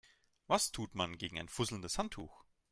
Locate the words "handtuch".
1.99-2.43